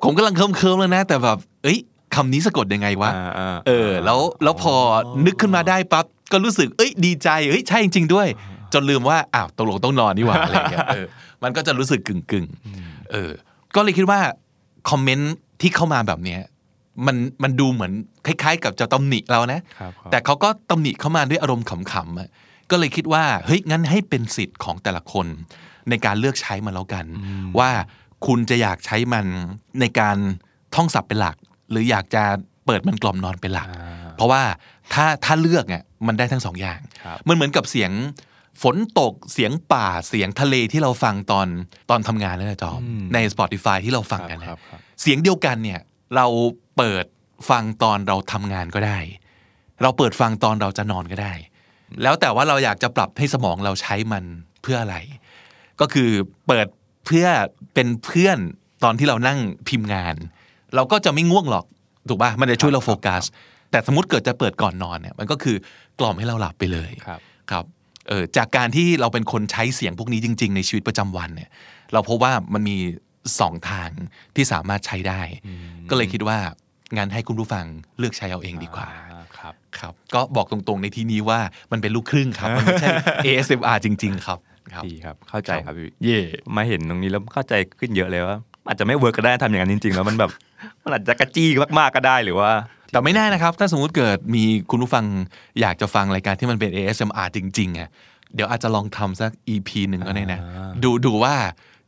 [0.04, 1.78] ผมกำลังเคิมเคิมๆแล้วนะ แต่แบบเอ้ย
[2.14, 4.74] คำนี้สะกดยังไงวะอ่าอ่าเออ แล้วแล้วพอ
[5.26, 8.28] นึกขึ้นมาได้ปั๊บก็รู้สึก เอ้ยดีใจเฮ้ยใช่จริง ๆ ด้วย
[8.72, 11.06] จนลืมว่าอ้าวตกลงต้องนอนนี่หว่าอะไรอย่างเงี้ยเออ
[11.42, 13.30] มันก็จะรู้สึกกึ่งๆเออ
[13.74, 14.20] ก็เลยคิดว่า
[14.90, 16.40] คอมเมนต์ ที่เข้ามาแบบเนี้ย
[17.06, 17.92] มันมันดูเหมือน
[18.26, 22.28] คล้าย ๆ กับจะตำหนิเรานะครับครับแต่เขาก็ตำหนิเข้ามาด้วยอารมณ์ขำๆอะ
[22.70, 25.26] ก็เลยคิดว่าเฮ้ยงั้นให้เป็นสิทธิ์ของแต่ละคน
[25.90, 27.06] ในการเลือกใช้มันแล้วกัน
[27.58, 27.70] ว่า
[28.26, 29.26] คุณจะอยากใช้มัน
[29.80, 30.16] ในการ
[30.74, 31.36] ท่องศัพท์เป็นหลัก
[31.70, 32.22] หรืออยากจะ
[32.66, 33.68] เปิดมันกล่อมนอนเป็นหลัก
[34.16, 34.42] เพราะว่า
[34.92, 37.90] ถ้าถ้าเลือกเนี่ยมันได้ทั้งสองอย่างครับมันเหมือนกับเสียง
[38.62, 41.48] ฝนตกเสียงป่าเสียงทะเลที่เราฟังตอน
[41.90, 42.80] ตอนทำงานนั่นแหละจอม
[43.14, 45.80] ใน Spotify ที่เราฟังกันคนะรับครับเสียงเดียวกันเนี่ย
[46.16, 46.26] เรา
[46.76, 47.04] เปิด
[47.50, 48.98] ฟังตอนเราทำงานก็ได้
[49.82, 51.32] เราเปิดฟังตอนเราจะนอนก็ได้
[52.02, 54.24] แล้วแต่ว่าเราอยากจะปรับให้สมองเราใช้มัน
[54.62, 54.96] เพื่ออะไร
[55.80, 56.10] ก็คือ
[56.46, 56.66] เปิด
[57.06, 57.26] เพื่อ
[57.74, 58.38] เป็นเพื่อน
[58.84, 59.38] ตอนที่เรานั่ง
[59.68, 60.14] พิมพ์งาน
[60.74, 61.64] เราก็จะไม่ง่วงหรอก
[62.08, 63.22] ถูกป่ะมันจะช่วยเราโฟกัส
[63.70, 65.56] แต่สมมติเกิดจะเปิดก่อนนอนเนี่ยมันก็คือ
[65.98, 67.64] กล่อมให้เราหลับไปเลยครับครับ
[68.08, 71.50] เออจากการที่เราเป็นคนใช้เสียงพวกนี้จริง ๆ ในชีวิตประจำวันเนี่ย
[71.92, 72.76] เราพบว่ามันมี
[73.40, 73.90] สองทาง
[74.36, 75.20] ที่สามารถใช้ได้
[75.90, 76.38] ก็เลยคิดว่า
[76.96, 77.64] งั้นให้คุณผู้ฟัง
[77.98, 81.40] เลือกใช้เอาเองดีกว่าอ่ครับครับ ก็บอกตรงๆในที่นี้ว่า
[81.72, 82.88] มันเป็นลูกครึ่งครับ มันไม่ใช่
[83.26, 84.38] ASMR จริงๆครับ
[84.72, 86.20] ครับดีครับเข้าใจครับพี่เย่
[86.56, 88.38] มาเห็นตรงนี้แล้วเข้าใจขึ้นเยอะเลยว่า
[88.68, 90.30] อาจจะไม่เวิร์กก็ได้ทำอย่างนั้นจริง ๆ แล้วมันแบบ
[90.82, 92.50] มันอาจจะกระจี้มากๆก็ได้หรือว่า
[92.92, 95.04] แต่ไม่แน่นะครับ ถ้าสมมุติเกิดมีคุณผู้ฟัง
[95.60, 97.88] อยากจะฟังรายการที่มันเป็น ASMR จริงๆอะ
[98.34, 101.34] เดี๋ยวอาจจะลองทำสัก EP หนึ่งก็ได้นะอ่าดูดูว่า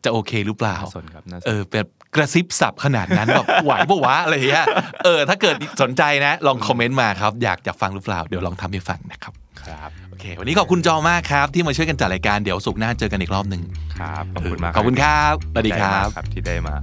[0.05, 4.67] จะโอเคหรือเปล่าน่าสนครับน่าสนเออแบบกระซิบสับขนาดนั้นแบบไหวปะวะอะไรอย่างเงี้ย
[5.05, 9.33] เออ ถ้าเกิดสนใจนะ ลองคอมเมนต์มาครับ อยากจะฟังหรือเปล่า เดี๋ยวลองทำให้ฟังนะครับ
[9.63, 13.63] ครับโอเค วันนี้ขอบคุณจอมากครับ ที่มาช่วยกันจัดรายการเดี๋ยวสุกร์หน้าเจอกันอีกรอบหนึ่ง
[13.99, 16.75] ครับขอบคุณมากขอบคุณครับสวัสดีครัใจบมากครับที่ได้มา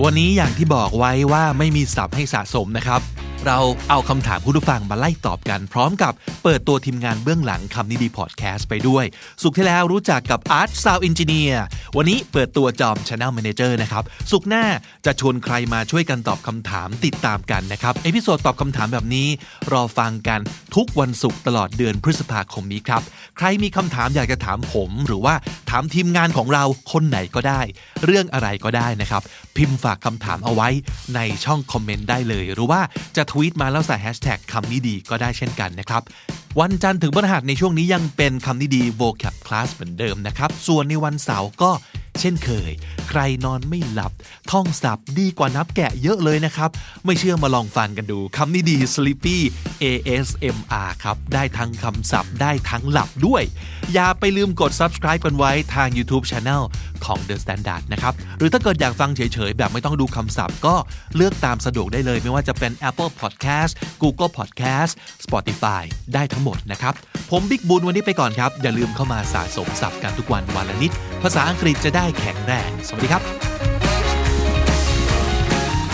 [0.00, 3.00] วันนี้อย่างที่บอกไว้ว่าไม่มีศัพท์ให้สะสมนะครับ
[3.46, 9.04] เราเอาคำถามผู้ฟังมาไล่ตอบกัน พร้อมกับเปิดตัวทีมงานเบื้องหลังคำนี้ดีพอดแคสต์ไปด้วย
[9.42, 11.54] ศุกร์ที่แล้วรู้จักกับ Art Sound Engineer
[11.96, 14.64] วันนี้เปิดตัวจอม Channel Manager นะครับ ศุกร์หน้า
[15.06, 19.28] จะชวนใครมาช่วยกันตอบคำถามติดตามกันนะครับ episode ตอบคำถามแบบนี้
[19.72, 20.40] รอฟังกัน
[20.76, 23.02] ทุกวันศุกร์ตลอดเดือนพฤษภาคมนี้ครับ
[23.36, 25.34] ใครมีคำถามอยากจะถามผม หรือว่า
[25.70, 27.60] ถามทีมงานของเราคนไหนก็ได้
[28.04, 29.22] เรื่องอะไรก็ได้นะครับ
[29.56, 30.68] พิมพ์ฝากคำถามเอาไว้
[31.14, 32.80] ในช่องคอมเมนต์ได้เลย หรือว่า
[33.16, 36.02] จะทวีตมาแล้วใส่แฮชแท็กคำนี้ดีก็ได้เช่นกันนะครับ
[36.60, 41.70] วันจันทร์ถึงพฤหัสในช่วงนี้ยังเป็นคำนี้ดี vocab class เหมือนเดิมนะครับ ส่วนในวันเสาร์ก็
[42.20, 42.70] เช่นเคย
[43.08, 44.12] ใครนอนไม่หลับ
[44.50, 46.70] ท่องศัพท์ดีกว่านับแกะเยอะเลยนะครับ
[47.04, 49.36] ไม่เชื่อมาลองฟังกันดูคำนี้ดี sleepy
[49.82, 53.42] ASMR ครับ ได้ทั้งคำศัพท์ได้ทั้งหลับด้วย
[53.94, 56.62] อย่าไปลืมกด subscribe กันไว้ทาง YouTube Channel
[57.04, 60.74] ของ The Standard นะครับ หรือถ้าเกิดอยากฟังเฉยๆ แบบไม่ต้องดูคำศัพท์ ก็
[61.16, 64.92] เลือกตามสะดวกได้เลย ไม่ว่าจะเป็น Apple Podcast Google Podcast
[65.24, 65.82] Spotify
[66.14, 66.94] ได้ทั้งหมดนะครับ
[67.30, 70.92] ผมบิ๊กบุญวันนี้ไปก่อนครับ อย่าลืมเข้ามาสะสมศัพท์กันทุกวันวันละนิด
[71.22, 73.22] ภาษาอังกฤษจะได้แข็งแรง สวัสดีครับ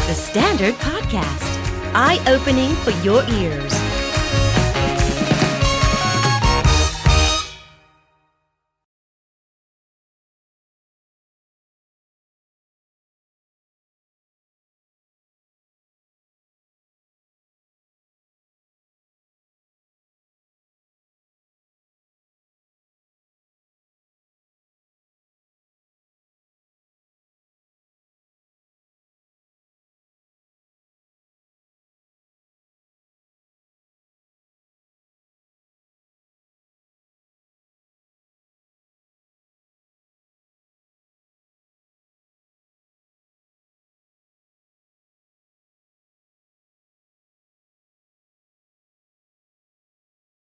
[0.08, 1.50] The Standard Podcast,
[1.94, 3.87] eye opening for your ears.